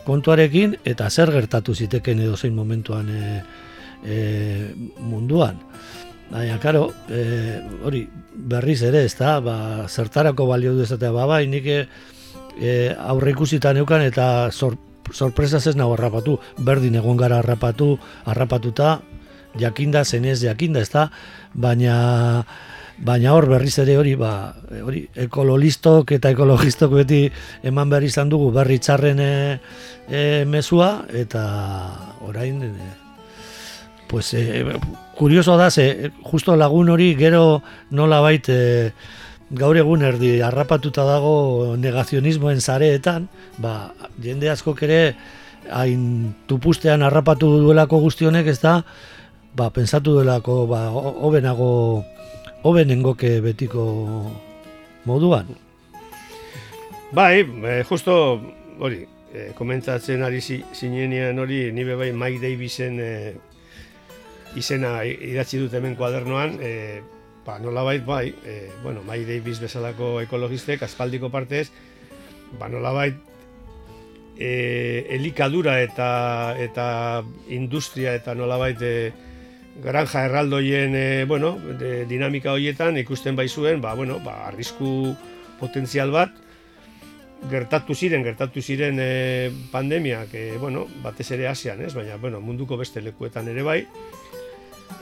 kontuarekin, 0.07 0.79
eta 0.87 1.11
zer 1.11 1.33
gertatu 1.35 1.75
ziteken 1.75 2.23
edo 2.23 2.37
zein 2.37 2.55
momentuan 2.55 3.11
e, 3.11 3.43
e, 4.05 4.19
munduan. 5.01 5.59
Baina, 6.31 6.59
karo, 6.61 6.93
e, 7.09 7.59
hori, 7.85 8.05
berriz 8.49 8.83
ere, 8.87 9.05
ez 9.09 9.17
da, 9.19 9.39
ba, 9.41 9.89
zertarako 9.89 10.47
balio 10.47 10.75
du 10.77 10.85
ezatea, 10.85 11.11
ba, 11.11 11.41
nik 11.43 11.67
e, 11.67 11.81
aurre 12.99 13.33
ikusitan 13.35 13.81
eukan 13.81 14.05
eta 14.07 14.53
sor, 14.53 14.77
sorpresa 15.13 15.59
ez 15.59 15.77
nago 15.77 15.95
harrapatu, 15.97 16.39
berdin 16.59 16.99
egon 17.01 17.17
gara 17.17 17.39
harrapatu, 17.43 17.99
harrapatuta, 18.25 19.01
jakinda, 19.59 20.05
zenez 20.05 20.41
jakinda, 20.43 20.81
ez 20.81 20.91
da, 20.91 21.11
baina 21.55 22.45
Baina 22.99 23.31
hor 23.31 23.47
berriz 23.47 23.77
ere 23.79 23.95
hori, 23.95 24.17
ba, 24.19 24.57
hori 24.83 25.05
ekololistok 25.23 26.17
eta 26.17 26.33
ekologistok 26.35 26.97
beti 26.99 27.21
eman 27.71 27.91
behar 27.93 28.07
izan 28.09 28.31
dugu 28.33 28.49
berri 28.55 28.81
txarren 28.83 29.21
e, 29.23 30.23
mezua, 30.51 31.05
eta 31.15 31.45
orain, 32.27 32.59
e, 32.67 32.89
pues, 34.11 34.33
e, 34.35 34.65
kurioso 35.15 35.55
da, 35.61 35.71
ze, 35.71 36.11
justo 36.27 36.57
lagun 36.57 36.91
hori 36.91 37.13
gero 37.15 37.63
nola 37.91 38.19
bait, 38.25 38.51
e, 38.51 38.91
gaur 39.51 39.77
egun 39.81 40.03
erdi 40.05 40.39
harrapatuta 40.45 41.05
dago 41.09 41.77
negazionismoen 41.81 42.61
zareetan, 42.61 43.29
ba, 43.59 43.95
jende 44.21 44.51
askok 44.53 44.83
ere 44.85 45.15
hain 45.73 46.35
tupustean 46.49 47.03
harrapatu 47.03 47.49
duelako 47.63 48.01
guztionek 48.05 48.47
ez 48.53 48.59
da, 48.61 48.83
ba, 49.57 49.71
pensatu 49.71 50.19
duelako 50.19 50.67
ba, 50.69 50.89
hobenago 50.93 52.05
hobenengoke 52.63 53.39
betiko 53.41 53.85
moduan. 55.09 55.49
Bai, 57.13 57.41
e, 57.41 57.83
justo 57.89 58.15
hori, 58.79 59.07
e, 59.33 59.53
komentatzen 59.57 60.23
ari 60.27 60.43
zinenean 60.43 61.39
hori, 61.39 61.71
nibe 61.73 61.97
bai 61.97 62.13
Mike 62.13 62.43
Davisen 62.43 62.99
e, 63.01 63.13
izena 64.57 64.99
idatzi 65.05 65.63
dut 65.63 65.73
hemen 65.73 65.97
kuadernoan, 65.97 66.59
e, 66.61 67.01
ba, 67.49 67.59
nola 67.59 67.83
bai, 67.83 68.35
e, 68.45 68.69
bueno, 68.83 69.01
Mike 69.09 69.25
Davis 69.25 69.61
bezalako 69.61 70.21
ekologistek, 70.21 70.83
aspaldiko 70.85 71.31
partez, 71.33 71.71
ba, 72.61 72.69
nola 72.69 72.93
bai, 72.93 73.09
e, 74.37 75.07
elikadura 75.17 75.79
eta, 75.81 76.11
eta 76.61 76.89
industria 77.49 78.13
eta 78.19 78.37
nola 78.37 78.61
bai, 78.61 78.75
granja 79.81 80.27
erraldoien 80.27 80.93
e, 80.93 81.25
bueno, 81.25 81.55
de, 81.81 82.05
dinamika 82.11 82.53
horietan 82.53 83.01
ikusten 83.01 83.39
bai 83.39 83.49
zuen, 83.49 83.81
ba, 83.81 83.95
bueno, 83.97 84.21
ba, 84.21 84.43
arrisku 84.51 85.17
potentzial 85.57 86.13
bat, 86.13 86.37
gertatu 87.49 87.97
ziren, 87.97 88.27
gertatu 88.29 88.61
ziren 88.61 89.01
e, 89.01 89.49
pandemiak, 89.73 90.37
e, 90.37 90.59
bueno, 90.61 90.85
batez 91.01 91.31
ere 91.33 91.49
asian, 91.49 91.81
ez? 91.81 91.95
baina 91.97 92.21
bueno, 92.21 92.45
munduko 92.45 92.77
beste 92.77 93.01
lekuetan 93.01 93.49
ere 93.49 93.65
bai. 93.65 93.81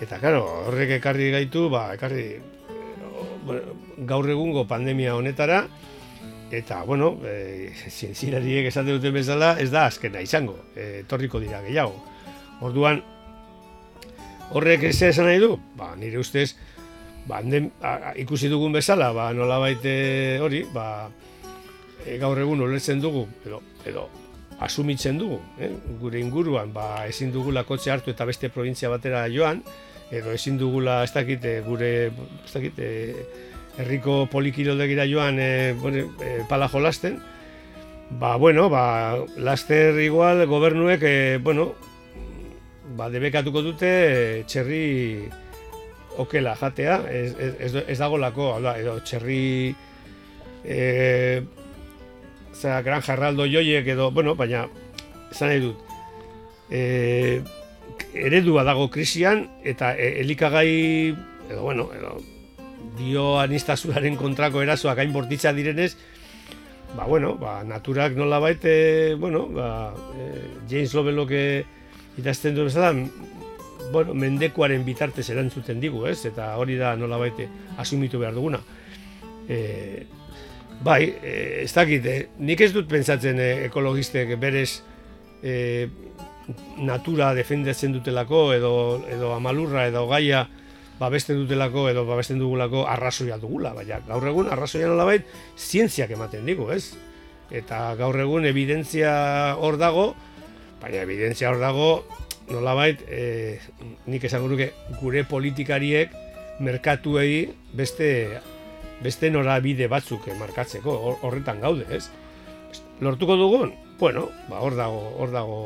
Eta, 0.02 0.18
claro, 0.20 0.44
horrek 0.68 0.98
ekarri 0.98 1.30
gaitu, 1.32 1.68
ba, 1.72 1.88
ekarri 1.96 2.40
gaur 4.08 4.28
egungo 4.28 4.66
pandemia 4.68 5.14
honetara, 5.16 5.64
eta, 6.52 6.82
bueno, 6.84 7.14
e, 7.24 7.72
zientzilariek 7.88 8.68
esan 8.68 8.88
duten 8.90 9.14
bezala, 9.14 9.54
ez 9.62 9.70
da 9.72 9.86
azkena 9.88 10.20
izango, 10.20 10.58
e, 10.76 11.04
torriko 11.08 11.40
dira 11.40 11.62
gehiago. 11.64 11.96
Orduan, 12.66 13.02
Horrek 14.54 14.84
ez 14.86 15.00
esan 15.02 15.26
nahi 15.26 15.40
du? 15.42 15.56
Ba, 15.74 15.94
nire 15.98 16.20
ustez, 16.20 16.52
ba, 17.26 17.40
ikusi 18.14 18.50
dugun 18.52 18.76
bezala, 18.76 19.10
ba, 19.12 19.32
nola 19.34 19.58
baite 19.58 20.38
hori, 20.42 20.62
ba, 20.74 21.08
e, 22.04 22.14
gaur 22.22 22.38
egun 22.38 22.62
olertzen 22.62 23.02
dugu, 23.02 23.26
edo, 23.44 23.60
edo 23.84 24.06
asumitzen 24.60 25.18
dugu, 25.20 25.40
eh? 25.60 25.72
gure 26.00 26.20
inguruan, 26.20 26.72
ba, 26.72 27.06
ezin 27.08 27.32
dugula 27.32 27.64
kotxe 27.68 27.92
hartu 27.92 28.12
eta 28.12 28.24
beste 28.28 28.48
provintzia 28.52 28.88
batera 28.88 29.26
joan, 29.32 29.62
edo 30.10 30.32
ezin 30.32 30.56
dugula, 30.58 31.02
ez 31.04 31.12
dakite, 31.12 31.60
gure, 31.66 31.90
ez 32.08 32.52
dakite, 32.52 32.88
herriko 33.76 34.24
polikiloldegira 34.32 35.04
joan 35.10 35.40
e, 35.40 35.74
bueno, 35.80 36.06
e, 36.24 36.38
pala 36.48 36.68
jolasten, 36.72 37.18
ba, 38.10 38.36
bueno, 38.36 38.70
ba, 38.70 39.18
laster 39.36 40.00
igual 40.00 40.46
gobernuek, 40.46 41.02
e, 41.02 41.38
bueno, 41.42 41.74
ba, 42.96 43.10
debekatuko 43.12 43.62
dute 43.62 43.90
eh, 43.90 44.44
txerri 44.48 45.28
okela 46.16 46.56
jatea, 46.56 47.02
ez, 47.12 47.34
ez, 47.60 47.74
ez 47.84 47.98
dago 48.00 48.16
lako, 48.16 48.54
edo 48.72 48.96
txerri 49.04 49.74
e, 50.64 51.42
zera, 52.56 52.82
gran 52.82 53.02
jarraldo 53.02 53.46
joiek 53.46 53.86
edo, 53.94 54.10
bueno, 54.10 54.34
baina, 54.34 54.66
esan 55.30 55.52
nahi 55.52 55.62
dut, 55.62 55.76
e, 56.70 57.42
eredua 58.14 58.64
dago 58.64 58.88
krisian, 58.90 59.46
eta 59.64 59.94
e, 59.94 60.20
elikagai, 60.24 61.14
edo, 61.50 61.62
bueno, 61.62 61.90
edo, 61.94 62.16
dio 62.96 63.38
anistazuraren 63.40 64.16
kontrako 64.16 64.62
erasoak 64.64 65.04
hain 65.04 65.12
bortitza 65.12 65.52
direnez, 65.52 65.94
ba, 66.96 67.04
bueno, 67.04 67.36
ba, 67.36 67.62
naturak 67.64 68.16
nola 68.16 68.40
baite, 68.40 69.14
bueno, 69.20 69.46
ba, 69.52 69.94
e, 70.16 70.32
James 70.70 70.94
Lovelock 70.94 71.32
idazten 72.16 72.56
du 72.56 72.64
bezala, 72.64 72.94
bueno, 73.92 74.14
mendekuaren 74.14 74.84
bitartez 74.84 75.28
erantzuten 75.30 75.80
digu, 75.80 76.06
ez? 76.10 76.24
Eta 76.26 76.54
hori 76.60 76.76
da 76.80 76.94
nola 76.98 77.18
baite 77.20 77.48
asumitu 77.78 78.18
behar 78.18 78.34
duguna. 78.34 78.60
E, 79.48 80.06
bai, 80.84 81.14
e, 81.22 81.62
ez 81.64 81.72
dakit, 81.74 82.06
e, 82.06 82.28
nik 82.38 82.60
ez 82.60 82.72
dut 82.74 82.88
pentsatzen 82.90 83.40
e, 83.40 83.48
ekologistek 83.66 84.34
berez 84.40 84.82
e, 85.42 85.88
natura 86.78 87.32
defendatzen 87.34 87.94
dutelako 87.96 88.52
edo, 88.54 88.72
edo 89.10 89.32
amalurra 89.34 89.86
edo 89.88 90.06
gaia 90.10 90.46
babesten 91.00 91.40
dutelako 91.42 91.88
edo 91.90 92.06
babesten 92.08 92.38
dugulako 92.40 92.86
arrazoia 92.88 93.36
dugula, 93.40 93.74
baina 93.76 94.00
gaur 94.06 94.28
egun 94.30 94.48
arrazoia 94.52 94.88
nola 94.88 95.04
bait 95.08 95.26
zientziak 95.58 96.12
ematen 96.16 96.46
digu, 96.48 96.70
ez? 96.72 96.94
Eta 97.50 97.94
gaur 97.98 98.16
egun 98.20 98.46
evidentzia 98.48 99.56
hor 99.60 99.76
dago, 99.80 100.14
baina 100.80 101.02
evidentzia 101.04 101.50
hor 101.50 101.60
dago, 101.60 101.90
nolabait, 102.50 103.02
e, 103.10 103.58
nik 104.06 104.24
esango 104.24 104.48
nuke 104.52 104.70
gure 105.00 105.24
politikariek 105.28 106.14
merkatuei 106.62 107.50
beste 107.76 108.08
beste 109.02 109.30
norabide 109.30 109.88
batzuk 109.92 110.28
markatzeko 110.38 110.94
horretan 111.26 111.60
gaude, 111.60 111.86
ez? 111.90 112.08
Lortuko 113.00 113.36
dugun? 113.36 113.74
Bueno, 113.98 114.28
ba, 114.48 114.60
hor 114.64 114.76
dago, 114.76 115.02
hor 115.20 115.32
dago 115.32 115.58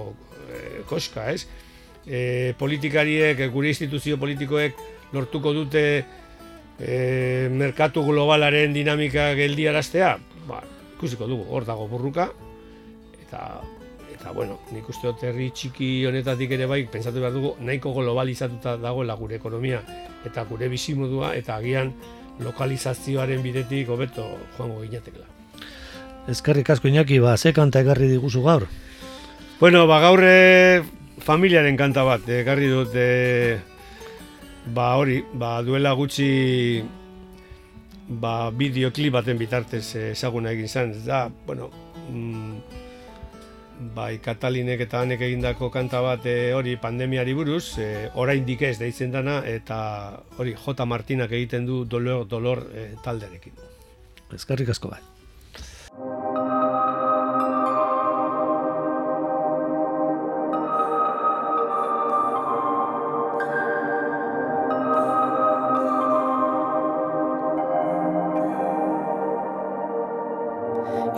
e, 0.50 0.82
koska, 0.88 1.30
ez? 1.32 1.46
E, 2.06 2.54
politikariek, 2.58 3.42
gure 3.52 3.70
instituzio 3.70 4.18
politikoek 4.18 4.78
lortuko 5.14 5.52
dute 5.54 5.84
e, 6.78 7.48
merkatu 7.54 8.04
globalaren 8.06 8.74
dinamika 8.74 9.30
geldiaraztea? 9.38 10.16
Ba, 10.48 10.62
ikusiko 10.96 11.28
dugu, 11.30 11.46
hor 11.54 11.66
dago 11.68 11.86
burruka, 11.90 12.30
eta 13.22 13.60
eta 14.20 14.34
bueno, 14.36 14.58
nik 14.74 14.88
uste 14.92 15.08
dut 15.08 15.22
herri 15.24 15.46
txiki 15.56 16.04
honetatik 16.04 16.50
ere 16.52 16.66
bai, 16.68 16.82
pentsatu 16.92 17.22
behar 17.22 17.32
dugu, 17.32 17.54
nahiko 17.64 17.94
globalizatuta 17.96 18.74
dagoela 18.76 19.16
gure 19.16 19.38
ekonomia 19.38 19.80
eta 20.28 20.44
gure 20.44 20.68
bizimodua, 20.68 21.32
eta 21.38 21.56
agian 21.56 21.94
lokalizazioaren 22.44 23.42
bidetik 23.42 23.88
hobeto 23.88 24.26
joango 24.56 24.82
ginetekela. 24.84 25.26
Ezkerrik 26.30 26.70
asko 26.70 26.88
inaki, 26.88 27.18
ba, 27.20 27.36
ze 27.36 27.52
kanta 27.56 27.80
egarri 27.80 28.08
diguzu 28.10 28.42
gaur? 28.44 28.66
Bueno, 29.60 29.86
ba, 29.86 30.00
gaur 30.00 30.22
eh, 30.24 30.82
familiaren 31.20 31.76
kanta 31.76 32.04
bat, 32.04 32.28
egarri 32.28 32.68
dut, 32.70 32.94
e, 32.94 33.58
ba, 34.74 34.94
hori, 35.00 35.20
ba, 35.34 35.58
duela 35.66 35.92
gutxi 35.98 36.82
ba, 38.10 38.50
bideoklip 38.50 39.14
baten 39.14 39.38
bitartez 39.38 39.84
ezaguna 40.10 40.52
egin 40.54 40.68
zen, 40.68 40.94
da, 41.06 41.28
bueno, 41.46 41.70
mm, 42.10 42.79
bai 43.80 44.18
Katalinek 44.20 44.84
eta 44.84 45.00
hanek 45.00 45.22
egindako 45.24 45.70
kanta 45.72 46.02
bat 46.04 46.26
e, 46.28 46.52
hori 46.52 46.76
pandemiari 46.80 47.34
buruz, 47.34 47.78
e, 47.80 48.10
oraindik 48.14 48.62
ez 48.68 48.76
deitzen 48.78 49.12
dana 49.12 49.40
eta 49.46 49.78
hori 50.38 50.54
J 50.54 50.86
Martinak 50.86 51.32
egiten 51.32 51.66
du 51.66 51.84
dolor 51.84 52.26
dolor 52.28 52.66
e, 52.74 52.90
talderekin. 53.04 53.56
Eskerrik 54.36 54.68
asko 54.76 54.92
bai. 54.92 55.00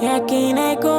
Jakin 0.02 0.56
nahiko 0.56 0.92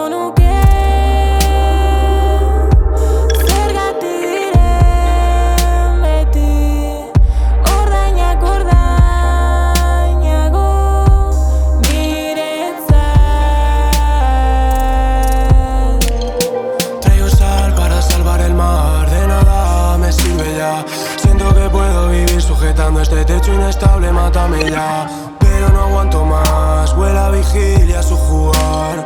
este 23.03 23.25
techo 23.25 23.53
inestable, 23.53 24.11
mátame 24.11 24.69
ya. 24.69 25.07
Pero 25.39 25.69
no 25.69 25.81
aguanto 25.81 26.25
más, 26.25 26.95
vuela 26.95 27.29
vigilia 27.31 28.01
su 28.01 28.15
jugar. 28.15 29.05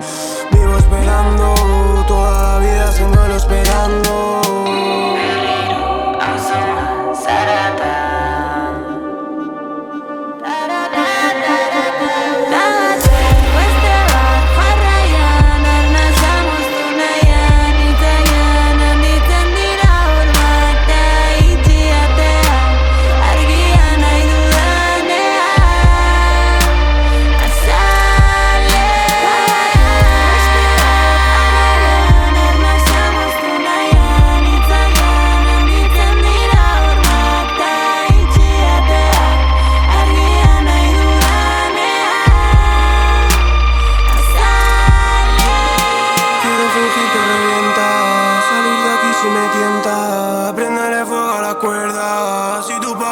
Vivo 0.51 0.77
esperando, 0.77 1.55
toda 2.07 2.31
la 2.31 2.59
vida 2.59 2.91
duelo 3.11 3.35
esperando. 3.35 5.06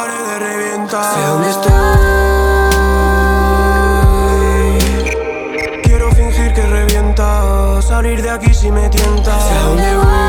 de 0.04 0.38
reventar. 0.38 1.14
Sé 1.14 1.20
dónde 1.26 1.50
estoy. 1.50 1.72
Quiero 5.82 6.10
fingir 6.12 6.52
que 6.52 6.66
revienta. 6.66 7.80
Salir 7.82 8.22
de 8.22 8.30
aquí 8.30 8.52
si 8.52 8.70
me 8.70 8.88
tienta. 8.88 9.40
Sé 9.40 9.54
dónde 9.64 9.96
voy. 9.96 10.25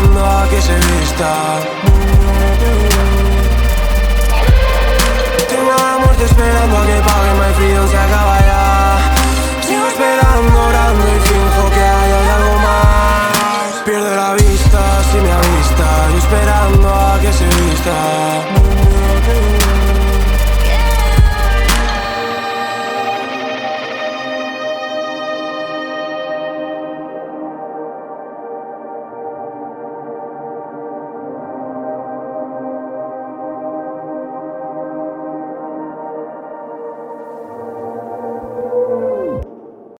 esperando 0.00 0.24
a 0.24 0.48
que 0.48 0.62
se 0.62 0.74
vista. 0.74 1.60
Te 6.18 6.24
esperando 6.24 6.76
a 6.76 6.86
que 6.86 6.99